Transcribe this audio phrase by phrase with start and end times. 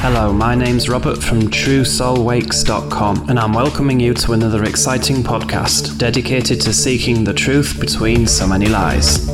[0.00, 6.60] Hello, my name's Robert from TrueSoulWakes.com, and I'm welcoming you to another exciting podcast dedicated
[6.60, 9.26] to seeking the truth between so many lies.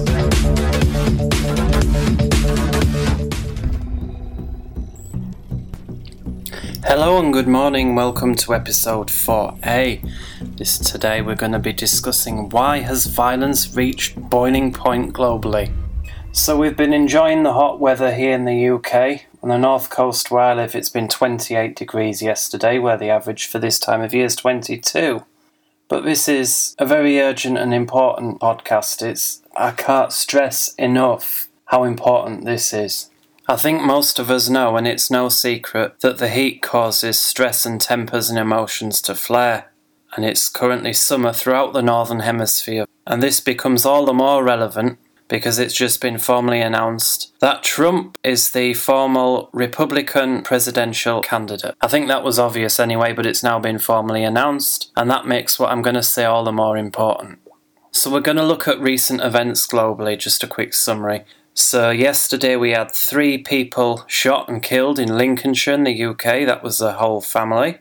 [6.84, 7.96] Hello and good morning.
[7.96, 10.08] Welcome to episode 4A.
[10.58, 15.72] This today we're going to be discussing why has violence reached boiling point globally.
[16.34, 19.26] So we've been enjoying the hot weather here in the UK.
[19.42, 23.46] On the north coast where I live, it's been 28 degrees yesterday, where the average
[23.46, 25.26] for this time of year is 22.
[25.88, 29.02] But this is a very urgent and important podcast.
[29.06, 33.10] It's I can't stress enough how important this is.
[33.46, 37.66] I think most of us know, and it's no secret, that the heat causes stress
[37.66, 39.70] and tempers and emotions to flare.
[40.16, 44.98] And it's currently summer throughout the Northern Hemisphere, and this becomes all the more relevant
[45.32, 51.74] because it's just been formally announced that Trump is the formal Republican presidential candidate.
[51.80, 55.58] I think that was obvious anyway, but it's now been formally announced, and that makes
[55.58, 57.38] what I'm going to say all the more important.
[57.92, 61.24] So, we're going to look at recent events globally, just a quick summary.
[61.54, 66.62] So, yesterday we had three people shot and killed in Lincolnshire in the UK, that
[66.62, 67.78] was a whole family.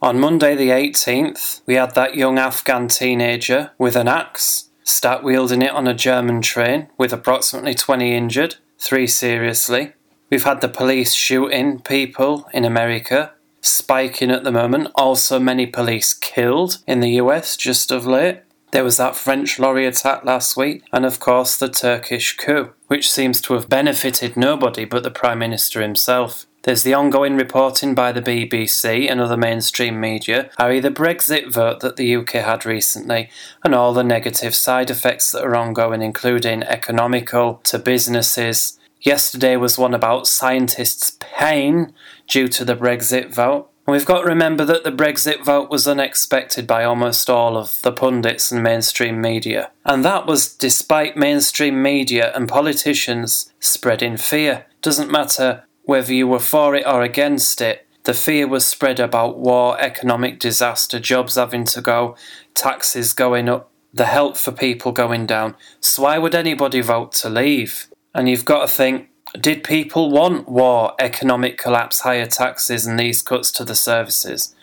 [0.00, 5.62] On Monday, the 18th, we had that young Afghan teenager with an axe start wielding
[5.62, 9.92] it on a German train with approximately 20 injured, three seriously.
[10.30, 14.88] We've had the police shooting people in America, spiking at the moment.
[14.94, 18.40] Also, many police killed in the US just of late.
[18.72, 23.10] There was that French lorry attack last week, and of course the Turkish coup, which
[23.10, 26.46] seems to have benefited nobody but the Prime Minister himself.
[26.62, 31.80] There's the ongoing reporting by the BBC and other mainstream media, i.e., the Brexit vote
[31.80, 33.30] that the UK had recently,
[33.64, 38.78] and all the negative side effects that are ongoing, including economical to businesses.
[39.00, 41.92] Yesterday was one about scientists' pain
[42.28, 43.68] due to the Brexit vote.
[43.84, 47.82] And we've got to remember that the Brexit vote was unexpected by almost all of
[47.82, 49.72] the pundits and mainstream media.
[49.84, 54.66] And that was despite mainstream media and politicians spreading fear.
[54.80, 59.38] Doesn't matter whether you were for it or against it, the fear was spread about
[59.38, 62.16] war, economic disaster, jobs having to go,
[62.54, 65.54] taxes going up, the help for people going down.
[65.80, 67.86] So why would anybody vote to leave?
[68.14, 69.08] And you've got to think
[69.40, 74.54] did people want war, economic collapse, higher taxes, and these cuts to the services?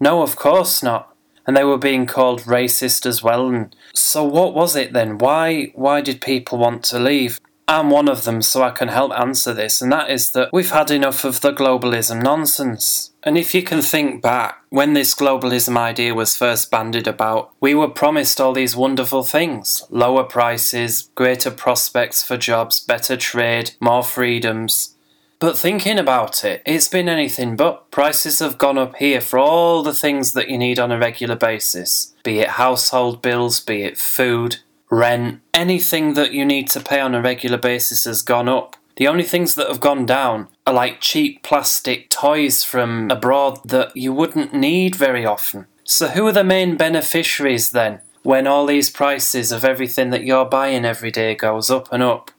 [0.00, 1.14] No, of course not.
[1.46, 3.48] And they were being called racist as well.
[3.48, 5.18] And so, what was it then?
[5.18, 7.38] Why, why did people want to leave?
[7.66, 10.70] I'm one of them, so I can help answer this, and that is that we've
[10.70, 13.12] had enough of the globalism nonsense.
[13.22, 17.74] And if you can think back, when this globalism idea was first bandied about, we
[17.74, 24.04] were promised all these wonderful things lower prices, greater prospects for jobs, better trade, more
[24.04, 24.94] freedoms.
[25.38, 27.90] But thinking about it, it's been anything but.
[27.90, 31.36] Prices have gone up here for all the things that you need on a regular
[31.36, 34.56] basis be it household bills, be it food,
[34.94, 38.76] rent, anything that you need to pay on a regular basis has gone up.
[38.96, 43.96] The only things that have gone down are like cheap plastic toys from abroad that
[43.96, 45.66] you wouldn't need very often.
[45.82, 50.46] So, who are the main beneficiaries then when all these prices of everything that you're
[50.46, 52.30] buying every day goes up and up?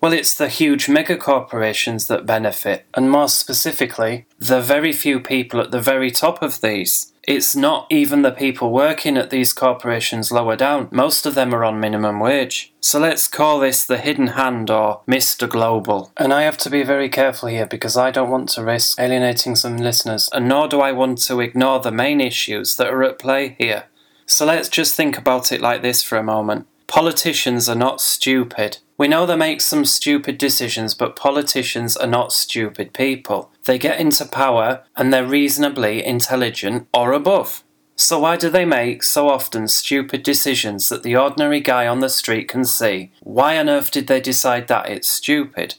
[0.00, 5.60] Well, it's the huge mega corporations that benefit, and more specifically, the very few people
[5.60, 7.12] at the very top of these.
[7.28, 10.88] It's not even the people working at these corporations lower down.
[10.90, 12.72] Most of them are on minimum wage.
[12.80, 15.46] So let's call this the hidden hand or Mr.
[15.46, 16.10] Global.
[16.16, 19.56] And I have to be very careful here because I don't want to risk alienating
[19.56, 23.18] some listeners, and nor do I want to ignore the main issues that are at
[23.18, 23.84] play here.
[24.24, 26.66] So let's just think about it like this for a moment.
[26.86, 28.78] Politicians are not stupid.
[28.96, 33.50] We know they make some stupid decisions, but politicians are not stupid people.
[33.68, 37.62] They get into power and they're reasonably intelligent or above.
[37.96, 42.08] So, why do they make so often stupid decisions that the ordinary guy on the
[42.08, 43.12] street can see?
[43.20, 45.74] Why on earth did they decide that it's stupid?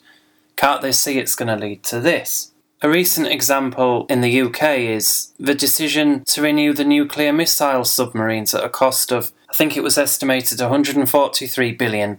[0.56, 2.52] Can't they see it's going to lead to this?
[2.84, 8.54] A recent example in the UK is the decision to renew the nuclear missile submarines
[8.54, 12.16] at a cost of, I think it was estimated, £143 billion.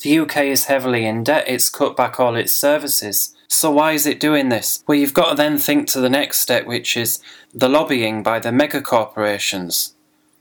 [0.00, 3.33] The UK is heavily in debt, it's cut back all its services.
[3.48, 4.82] So, why is it doing this?
[4.86, 7.20] Well, you've got to then think to the next step, which is
[7.52, 9.94] the lobbying by the mega corporations.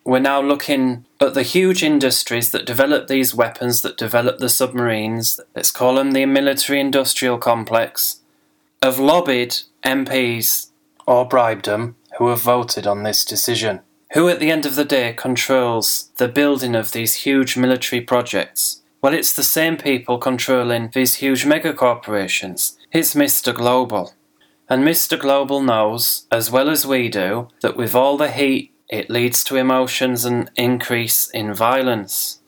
[0.06, 5.40] We're now looking at the huge industries that develop these weapons, that develop the submarines,
[5.56, 8.20] let's call them the military industrial complex,
[8.82, 9.56] have lobbied
[9.86, 10.72] MPs
[11.08, 13.80] or bribed them who have voted on this decision.
[14.14, 18.82] Who, at the end of the day, controls the building of these huge military projects?
[19.02, 22.78] Well, it's the same people controlling these huge mega corporations.
[22.94, 23.56] It's Mr.
[23.56, 24.14] Global.
[24.70, 25.20] And Mr.
[25.20, 29.56] Global knows, as well as we do, that with all the heat, it leads to
[29.56, 32.44] emotions and increase in violence.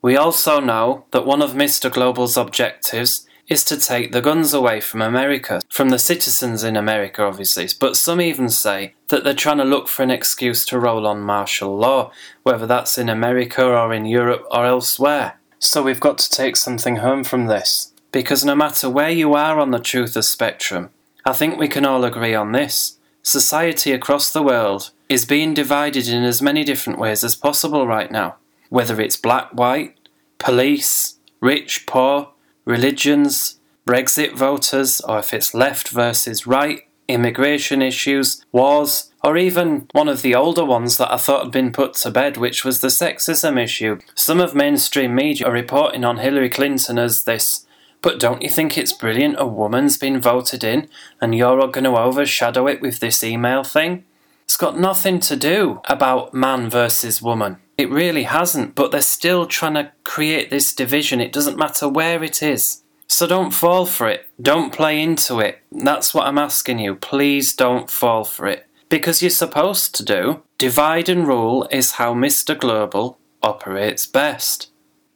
[0.00, 1.92] We also know that one of Mr.
[1.92, 7.24] Global's objectives is to take the guns away from America, from the citizens in America,
[7.24, 7.66] obviously.
[7.80, 11.20] But some even say that they're trying to look for an excuse to roll on
[11.20, 12.12] martial law,
[12.44, 15.40] whether that's in America or in Europe or elsewhere.
[15.58, 17.92] So we've got to take something home from this.
[18.12, 20.90] Because no matter where you are on the truth of spectrum,
[21.24, 22.98] I think we can all agree on this.
[23.22, 28.10] Society across the world is being divided in as many different ways as possible right
[28.10, 28.36] now.
[28.68, 29.96] Whether it's black, white,
[30.38, 32.30] police, rich, poor,
[32.64, 40.08] religions, Brexit voters, or if it's left versus right, immigration issues, wars, or even one
[40.08, 42.88] of the older ones that I thought had been put to bed, which was the
[42.88, 43.98] sexism issue.
[44.14, 47.66] Some of mainstream media are reporting on Hillary Clinton as this.
[48.02, 50.88] But don't you think it's brilliant a woman's been voted in
[51.20, 54.04] and you're all going to overshadow it with this email thing?
[54.44, 57.58] It's got nothing to do about man versus woman.
[57.76, 61.20] It really hasn't, but they're still trying to create this division.
[61.20, 62.82] It doesn't matter where it is.
[63.06, 64.28] So don't fall for it.
[64.40, 65.58] Don't play into it.
[65.70, 66.94] That's what I'm asking you.
[66.94, 68.66] Please don't fall for it.
[68.88, 70.42] Because you're supposed to do.
[70.58, 72.58] Divide and rule is how Mr.
[72.58, 74.69] Global operates best.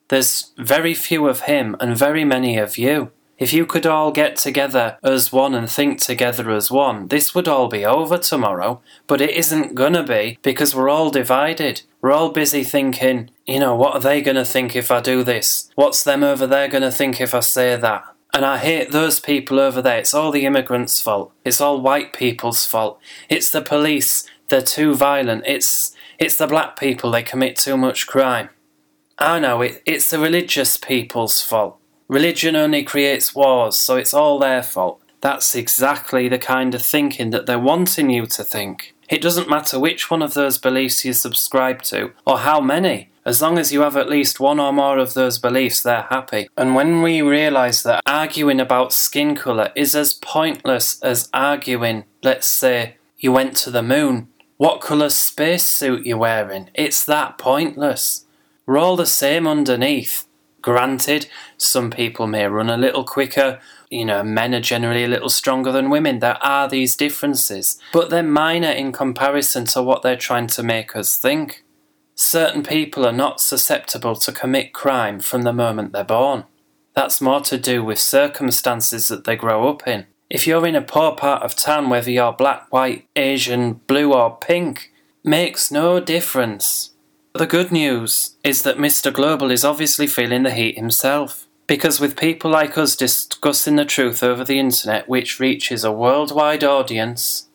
[0.09, 3.11] There's very few of him and very many of you.
[3.37, 7.49] If you could all get together as one and think together as one, this would
[7.49, 8.81] all be over tomorrow.
[9.09, 11.83] But it isn't gonna be because we're all divided.
[12.01, 15.71] We're all busy thinking, you know, what are they gonna think if I do this?
[15.75, 18.05] What's them over there gonna think if I say that?
[18.33, 19.99] And I hate those people over there.
[19.99, 21.33] It's all the immigrants' fault.
[21.45, 23.01] It's all white people's fault.
[23.29, 24.29] It's the police.
[24.49, 25.45] They're too violent.
[25.47, 27.11] It's it's the black people.
[27.11, 28.51] They commit too much crime.
[29.19, 31.79] Oh, I know it, it's the religious people's fault.
[32.09, 35.01] Religion only creates wars, so it's all their fault.
[35.21, 38.95] That's exactly the kind of thinking that they're wanting you to think.
[39.09, 43.11] It doesn't matter which one of those beliefs you subscribe to, or how many.
[43.25, 46.49] As long as you have at least one or more of those beliefs, they're happy.
[46.59, 52.47] And when we realise that arguing about skin colour is as pointless as arguing, let's
[52.47, 54.29] say, you went to the moon,
[54.59, 58.24] what colour spacesuit you're wearing, it's that pointless.
[58.67, 60.27] We're all the same underneath.
[60.63, 61.27] Granted,
[61.59, 65.71] some people may run a little quicker, you know, men are generally a little stronger
[65.71, 66.21] than women.
[66.21, 70.97] There are these differences, but they're minor in comparison to what they're trying to make
[70.97, 71.65] us think.
[72.15, 76.45] Certain people are not susceptible to commit crime from the moment they're born.
[76.95, 80.07] That's more to do with circumstances that they grow up in.
[80.31, 84.39] If you're in a poor part of town, whether you're black, white, Asian, blue, or
[84.39, 86.94] pink, makes no difference.
[87.37, 89.13] The good news is that Mr.
[89.13, 91.49] Global is obviously feeling the heat himself.
[91.67, 96.63] Because with people like us discussing the truth over the internet, which reaches a worldwide
[96.63, 97.49] audience,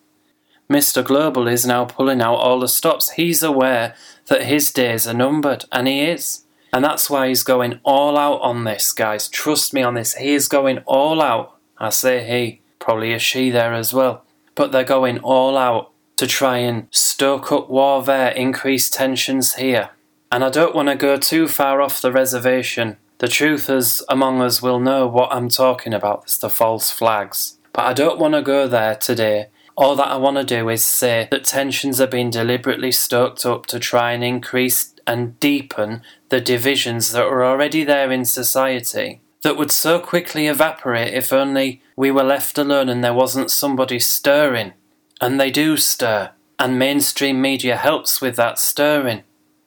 [0.68, 1.02] Mr.
[1.02, 3.12] Global is now pulling out all the stops.
[3.12, 3.94] He's aware
[4.26, 6.44] that his days are numbered, and he is.
[6.74, 9.28] And that's why he's going all out on this, guys.
[9.28, 10.12] Trust me on this.
[10.12, 11.56] He is going all out.
[11.78, 14.24] I say he, probably a she there as well.
[14.54, 15.89] But they're going all out
[16.20, 19.88] to try and stoke up war there, increase tensions here.
[20.30, 22.98] And I don't want to go too far off the reservation.
[23.20, 27.56] The truthers among us will know what I'm talking about, it's the false flags.
[27.72, 29.46] But I don't want to go there today.
[29.78, 33.64] All that I want to do is say that tensions are being deliberately stoked up
[33.66, 39.56] to try and increase and deepen the divisions that are already there in society that
[39.56, 44.74] would so quickly evaporate if only we were left alone and there wasn't somebody stirring
[45.20, 49.22] and they do stir, and mainstream media helps with that stirring.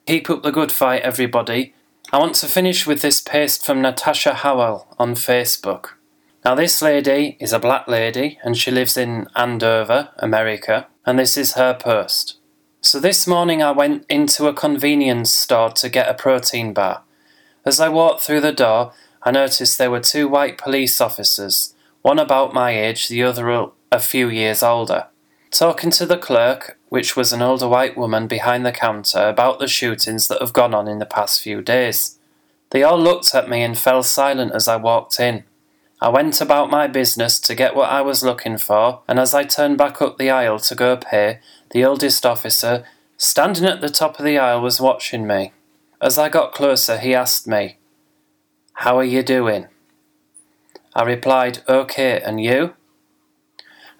[0.06, 1.74] Keep up the good fight, everybody.
[2.12, 5.90] I want to finish with this post from Natasha Howell on Facebook.
[6.44, 11.36] Now, this lady is a black lady and she lives in Andover, America, and this
[11.36, 12.38] is her post.
[12.82, 17.02] So, this morning I went into a convenience store to get a protein bar.
[17.64, 18.92] As I walked through the door,
[19.22, 23.98] I noticed there were two white police officers, one about my age, the other a
[24.00, 25.06] few years older
[25.54, 29.68] talking to the clerk, which was an older white woman behind the counter, about the
[29.68, 32.18] shootings that have gone on in the past few days.
[32.70, 35.44] They all looked at me and fell silent as I walked in.
[36.00, 39.44] I went about my business to get what I was looking for, and as I
[39.44, 41.38] turned back up the aisle to go pay,
[41.70, 42.84] the oldest officer,
[43.16, 45.52] standing at the top of the aisle, was watching me.
[46.00, 47.78] As I got closer, he asked me,
[48.74, 49.68] How are you doing?
[50.94, 52.74] I replied, OK, and you?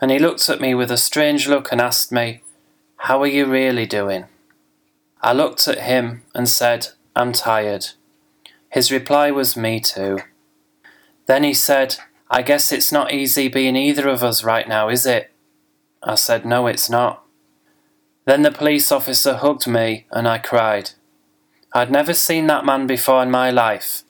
[0.04, 2.42] And he looked at me with a strange look and asked me,
[2.96, 4.26] How are you really doing?
[5.22, 7.86] I looked at him and said, I'm tired.
[8.68, 10.18] His reply was, Me too.
[11.24, 11.96] Then he said,
[12.30, 15.30] I guess it's not easy being either of us right now, is it?
[16.02, 17.24] I said, No, it's not.
[18.26, 20.90] Then the police officer hugged me and I cried.
[21.72, 24.02] I'd never seen that man before in my life.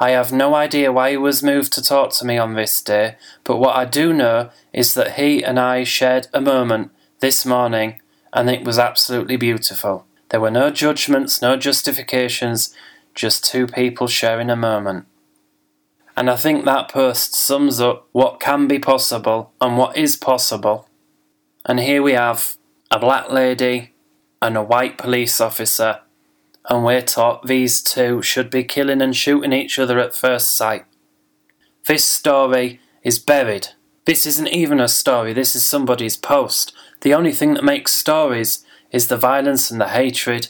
[0.00, 3.16] I have no idea why he was moved to talk to me on this day,
[3.42, 8.00] but what I do know is that he and I shared a moment this morning
[8.32, 10.06] and it was absolutely beautiful.
[10.28, 12.74] There were no judgments, no justifications,
[13.14, 15.06] just two people sharing a moment.
[16.16, 20.88] And I think that post sums up what can be possible and what is possible.
[21.64, 22.56] And here we have
[22.90, 23.94] a black lady
[24.40, 26.00] and a white police officer,
[26.68, 30.84] and we're taught these two should be killing and shooting each other at first sight.
[31.86, 33.68] This story is buried.
[34.04, 36.74] This isn't even a story, this is somebody's post.
[37.00, 40.48] The only thing that makes stories is the violence and the hatred.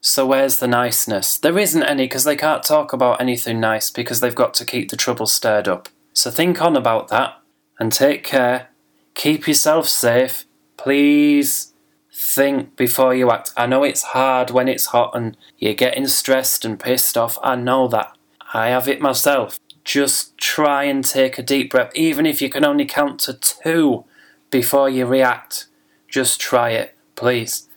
[0.00, 1.38] So where's the niceness?
[1.38, 4.90] There isn't any because they can't talk about anything nice because they've got to keep
[4.90, 5.88] the trouble stirred up.
[6.12, 7.40] So think on about that
[7.78, 8.68] and take care.
[9.14, 10.44] Keep yourself safe.
[10.76, 11.72] Please
[12.16, 13.52] think before you act.
[13.56, 17.38] I know it's hard when it's hot and you're getting stressed and pissed off.
[17.42, 18.16] I know that.
[18.54, 19.60] I have it myself.
[19.84, 24.04] Just try and take a deep breath, even if you can only count to two
[24.50, 25.66] before you react.
[26.08, 27.68] Just try it, please.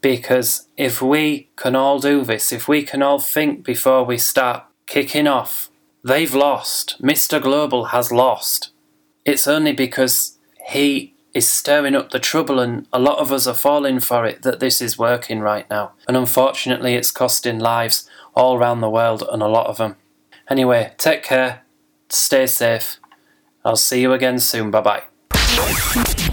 [0.00, 4.64] Because if we can all do this, if we can all think before we start
[4.86, 5.68] kicking off,
[6.04, 7.02] they've lost.
[7.02, 7.42] Mr.
[7.42, 8.70] Global has lost.
[9.24, 13.54] It's only because he is stirring up the trouble and a lot of us are
[13.54, 15.92] falling for it that this is working right now.
[16.08, 19.96] And unfortunately, it's costing lives all around the world and a lot of them.
[20.48, 21.62] Anyway, take care,
[22.08, 22.98] stay safe.
[23.64, 24.70] I'll see you again soon.
[24.70, 26.29] Bye bye.